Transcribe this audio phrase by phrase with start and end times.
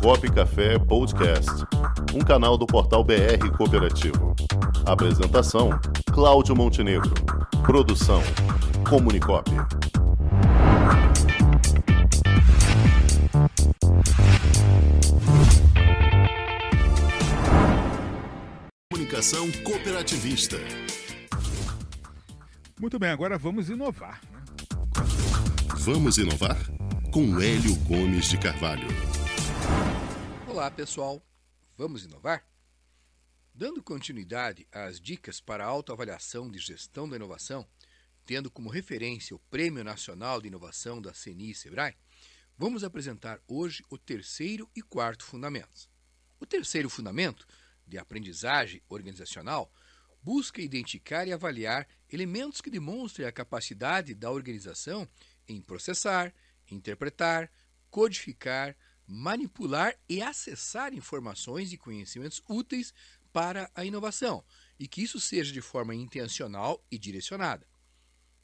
[0.00, 1.50] Comunicop Café Podcast,
[2.14, 4.34] um canal do portal BR Cooperativo.
[4.86, 5.70] Apresentação:
[6.12, 7.12] Cláudio Montenegro.
[7.64, 8.22] Produção:
[8.88, 9.50] Comunicop.
[18.90, 20.56] Comunicação cooperativista.
[22.80, 24.20] Muito bem, agora vamos inovar.
[24.32, 24.42] né?
[25.78, 26.56] Vamos inovar?
[27.10, 28.86] Com Hélio Gomes de Carvalho.
[30.52, 31.26] Olá, pessoal.
[31.78, 32.46] Vamos inovar?
[33.54, 37.66] Dando continuidade às dicas para autoavaliação de gestão da inovação,
[38.26, 41.96] tendo como referência o Prêmio Nacional de Inovação da CNI e Sebrae,
[42.58, 45.88] vamos apresentar hoje o terceiro e quarto fundamentos.
[46.38, 47.46] O terceiro fundamento,
[47.86, 49.72] de aprendizagem organizacional,
[50.22, 55.08] busca identificar e avaliar elementos que demonstrem a capacidade da organização
[55.48, 56.30] em processar,
[56.70, 57.50] interpretar,
[57.90, 62.94] codificar, manipular e acessar informações e conhecimentos úteis
[63.32, 64.44] para a inovação,
[64.78, 67.66] e que isso seja de forma intencional e direcionada.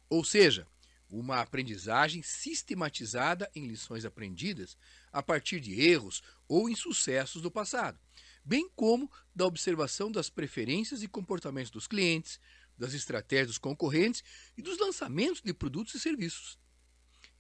[0.09, 0.67] Ou seja,
[1.11, 4.77] uma aprendizagem sistematizada em lições aprendidas
[5.13, 7.99] a partir de erros ou insucessos do passado,
[8.45, 12.41] bem como da observação das preferências e comportamentos dos clientes,
[12.77, 14.23] das estratégias dos concorrentes
[14.57, 16.59] e dos lançamentos de produtos e serviços.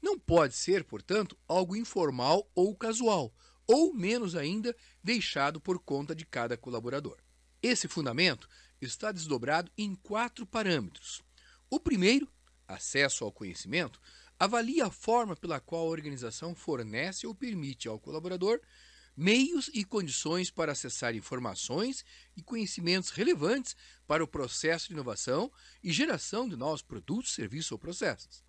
[0.00, 3.34] Não pode ser, portanto, algo informal ou casual,
[3.66, 7.18] ou menos ainda, deixado por conta de cada colaborador.
[7.62, 8.48] Esse fundamento
[8.80, 11.22] está desdobrado em quatro parâmetros.
[11.68, 12.28] O primeiro,
[12.66, 14.00] acesso ao conhecimento,
[14.38, 18.60] avalia a forma pela qual a organização fornece ou permite ao colaborador
[19.16, 22.04] meios e condições para acessar informações
[22.36, 23.74] e conhecimentos relevantes
[24.06, 25.50] para o processo de inovação
[25.82, 28.47] e geração de novos produtos, serviços ou processos.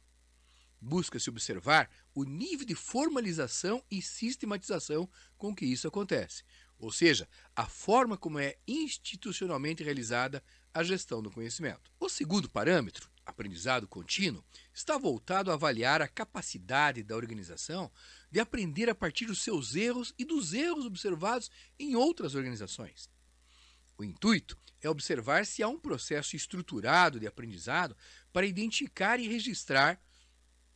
[0.82, 6.44] Busca-se observar o nível de formalização e sistematização com que isso acontece,
[6.78, 10.42] ou seja, a forma como é institucionalmente realizada
[10.74, 11.92] a gestão do conhecimento.
[12.00, 14.44] O segundo parâmetro, aprendizado contínuo,
[14.74, 17.92] está voltado a avaliar a capacidade da organização
[18.32, 23.10] de aprender a partir dos seus erros e dos erros observados em outras organizações.
[23.98, 27.98] O intuito é observar se há um processo estruturado de aprendizado
[28.32, 30.02] para identificar e registrar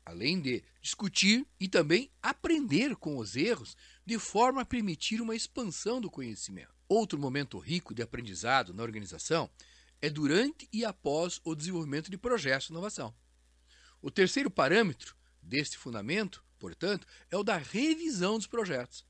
[0.05, 3.75] além de discutir e também aprender com os erros,
[4.05, 6.73] de forma a permitir uma expansão do conhecimento.
[6.87, 9.49] Outro momento rico de aprendizado na organização
[10.01, 13.15] é durante e após o desenvolvimento de projetos de inovação.
[14.01, 19.05] O terceiro parâmetro deste fundamento, portanto, é o da revisão dos projetos.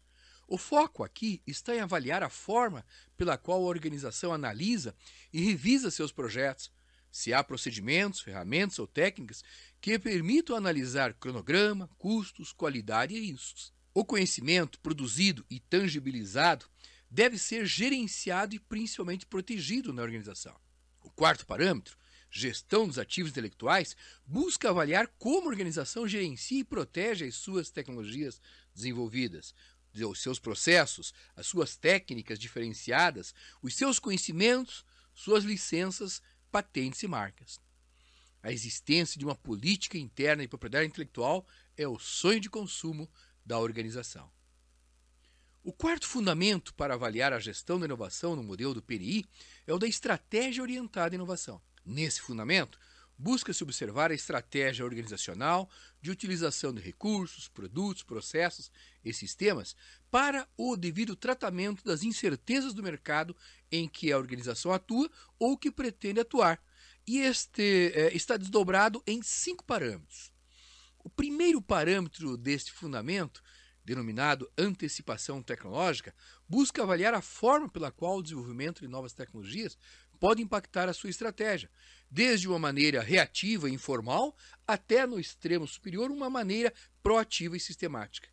[0.48, 2.86] O foco aqui está em avaliar a forma
[3.18, 4.96] pela qual a organização analisa
[5.32, 6.72] e revisa seus projetos,
[7.14, 9.44] se há procedimentos, ferramentas ou técnicas
[9.80, 13.72] que permitam analisar cronograma, custos, qualidade e riscos.
[13.94, 16.66] O conhecimento produzido e tangibilizado
[17.08, 20.60] deve ser gerenciado e principalmente protegido na organização.
[21.04, 21.96] O quarto parâmetro,
[22.32, 23.96] gestão dos ativos intelectuais,
[24.26, 28.42] busca avaliar como a organização gerencia e protege as suas tecnologias
[28.74, 29.54] desenvolvidas,
[29.94, 37.60] os seus processos, as suas técnicas diferenciadas, os seus conhecimentos, suas licenças patentes e marcas.
[38.44, 43.10] A existência de uma política interna de propriedade intelectual é o sonho de consumo
[43.44, 44.32] da organização.
[45.64, 49.26] O quarto fundamento para avaliar a gestão da inovação no modelo do PNI
[49.66, 51.60] é o da estratégia orientada à inovação.
[51.84, 52.78] Nesse fundamento,
[53.18, 55.68] busca-se observar a estratégia organizacional
[56.00, 58.72] de utilização de recursos, produtos, processos
[59.04, 59.76] e sistemas
[60.14, 63.36] para o devido tratamento das incertezas do mercado
[63.72, 65.10] em que a organização atua
[65.40, 66.64] ou que pretende atuar.
[67.08, 70.32] E este é, está desdobrado em cinco parâmetros.
[71.04, 73.42] O primeiro parâmetro deste fundamento,
[73.84, 76.14] denominado antecipação tecnológica,
[76.48, 79.76] busca avaliar a forma pela qual o desenvolvimento de novas tecnologias
[80.20, 81.72] pode impactar a sua estratégia,
[82.08, 84.38] desde uma maneira reativa e informal
[84.68, 88.33] até, no extremo superior, uma maneira proativa e sistemática.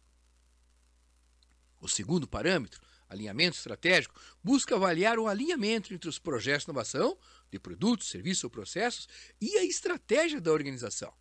[1.81, 7.19] O segundo parâmetro, alinhamento estratégico, busca avaliar o alinhamento entre os projetos de inovação,
[7.51, 9.09] de produtos, serviços ou processos,
[9.41, 11.13] e a estratégia da organização.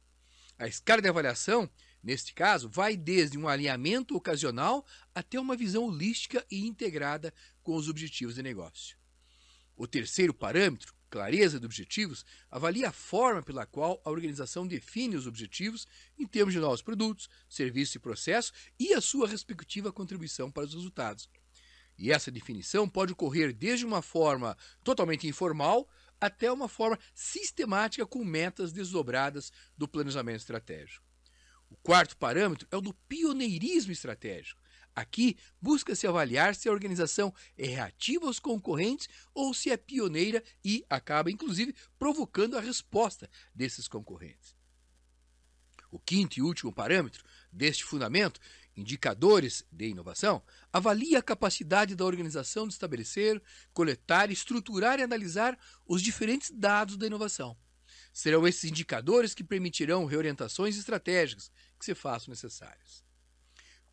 [0.57, 1.69] A escala de avaliação,
[2.03, 4.85] neste caso, vai desde um alinhamento ocasional
[5.15, 7.33] até uma visão holística e integrada
[7.63, 8.97] com os objetivos de negócio.
[9.75, 15.27] O terceiro parâmetro, clareza de objetivos, avalia a forma pela qual a organização define os
[15.27, 20.65] objetivos em termos de novos produtos, serviços e processos e a sua respectiva contribuição para
[20.65, 21.29] os resultados.
[21.97, 25.89] E essa definição pode ocorrer desde uma forma totalmente informal
[26.21, 31.05] até uma forma sistemática com metas desdobradas do planejamento estratégico.
[31.69, 34.61] O quarto parâmetro é o do pioneirismo estratégico.
[34.99, 40.85] Aqui, busca-se avaliar se a organização é reativa aos concorrentes ou se é pioneira e
[40.89, 44.57] acaba, inclusive, provocando a resposta desses concorrentes.
[45.89, 48.41] O quinto e último parâmetro deste fundamento,
[48.75, 53.41] indicadores de inovação, avalia a capacidade da organização de estabelecer,
[53.71, 55.57] coletar, estruturar e analisar
[55.87, 57.57] os diferentes dados da inovação.
[58.11, 61.49] Serão esses indicadores que permitirão reorientações estratégicas
[61.79, 63.07] que se façam necessárias.